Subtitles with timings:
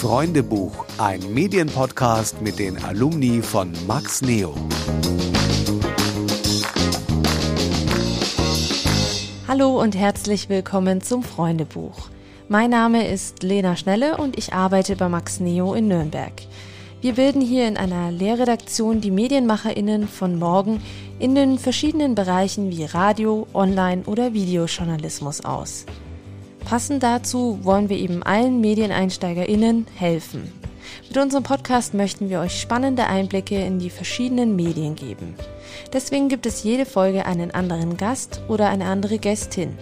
[0.00, 4.54] Freundebuch, ein Medienpodcast mit den Alumni von Max Neo.
[9.46, 12.08] Hallo und herzlich willkommen zum Freundebuch.
[12.48, 16.32] Mein Name ist Lena Schnelle und ich arbeite bei Max Neo in Nürnberg.
[17.02, 20.82] Wir bilden hier in einer Lehrredaktion die MedienmacherInnen von morgen
[21.18, 25.84] in den verschiedenen Bereichen wie Radio, Online- oder Videojournalismus aus.
[26.70, 30.52] Passend dazu wollen wir eben allen MedieneinsteigerInnen helfen.
[31.08, 35.34] Mit unserem Podcast möchten wir euch spannende Einblicke in die verschiedenen Medien geben.
[35.92, 39.76] Deswegen gibt es jede Folge einen anderen Gast oder eine andere Gästin.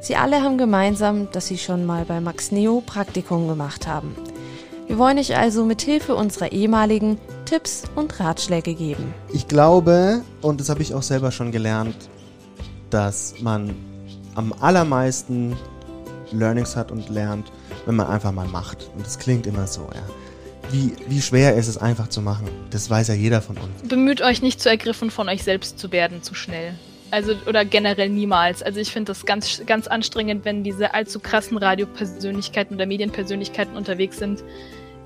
[0.00, 4.16] Sie alle haben gemeinsam, dass sie schon mal bei Max Neo Praktikum gemacht haben.
[4.88, 9.14] Wir wollen euch also mit Hilfe unserer ehemaligen Tipps und Ratschläge geben.
[9.32, 12.08] Ich glaube, und das habe ich auch selber schon gelernt,
[12.90, 13.76] dass man
[14.34, 15.56] am allermeisten
[16.32, 17.50] Learnings hat und lernt,
[17.86, 18.90] wenn man einfach mal macht.
[18.96, 20.02] Und das klingt immer so, ja.
[20.70, 22.48] Wie, wie schwer ist es einfach zu machen?
[22.70, 23.88] Das weiß ja jeder von uns.
[23.88, 26.74] Bemüht euch nicht zu ergriffen von euch selbst zu werden zu schnell.
[27.10, 28.62] Also, oder generell niemals.
[28.62, 34.18] Also ich finde das ganz, ganz anstrengend, wenn diese allzu krassen Radiopersönlichkeiten oder Medienpersönlichkeiten unterwegs
[34.18, 34.42] sind,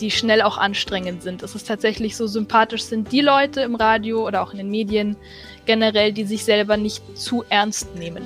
[0.00, 1.42] die schnell auch anstrengend sind.
[1.42, 5.16] Es ist tatsächlich so sympathisch sind die Leute im Radio oder auch in den Medien
[5.66, 8.22] generell, die sich selber nicht zu ernst nehmen.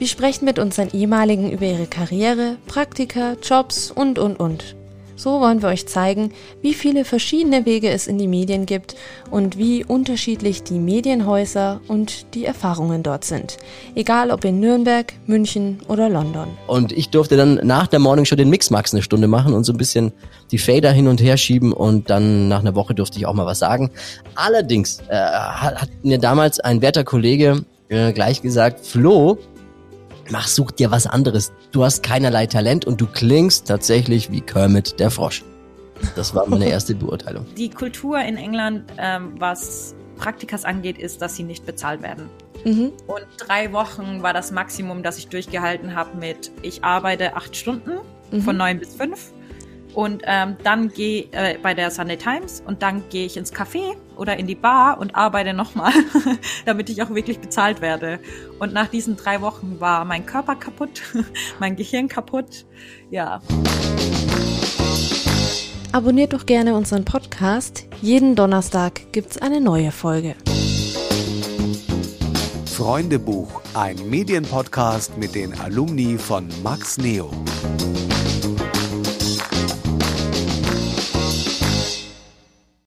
[0.00, 4.74] Wir sprechen mit unseren ehemaligen über ihre Karriere, Praktika, Jobs und, und, und.
[5.14, 8.96] So wollen wir euch zeigen, wie viele verschiedene Wege es in die Medien gibt
[9.30, 13.58] und wie unterschiedlich die Medienhäuser und die Erfahrungen dort sind.
[13.94, 16.48] Egal ob in Nürnberg, München oder London.
[16.66, 19.74] Und ich durfte dann nach der Morning Show den Mixmax eine Stunde machen und so
[19.74, 20.12] ein bisschen
[20.50, 23.44] die Fader hin und her schieben und dann nach einer Woche durfte ich auch mal
[23.44, 23.90] was sagen.
[24.34, 29.36] Allerdings äh, hat, mir damals ein werter Kollege äh, gleich gesagt, Flo,
[30.30, 31.52] mach, such dir was anderes.
[31.72, 35.44] Du hast keinerlei Talent und du klingst tatsächlich wie Kermit der Frosch.
[36.16, 37.46] Das war meine erste Beurteilung.
[37.56, 42.28] Die Kultur in England, ähm, was Praktikas angeht, ist, dass sie nicht bezahlt werden.
[42.64, 42.92] Mhm.
[43.06, 47.92] Und drei Wochen war das Maximum, das ich durchgehalten habe mit, ich arbeite acht Stunden
[48.30, 48.42] mhm.
[48.42, 49.32] von neun bis fünf
[49.94, 53.96] und ähm, dann gehe äh, bei der Sunday Times und dann gehe ich ins Café
[54.20, 55.92] oder in die Bar und arbeite nochmal,
[56.66, 58.20] damit ich auch wirklich bezahlt werde.
[58.58, 61.02] Und nach diesen drei Wochen war mein Körper kaputt,
[61.58, 62.66] mein Gehirn kaputt.
[63.10, 63.40] Ja.
[65.92, 67.86] Abonniert doch gerne unseren Podcast.
[68.02, 70.36] Jeden Donnerstag gibt's eine neue Folge.
[72.66, 77.30] Freundebuch, ein Medienpodcast mit den Alumni von Max Neo.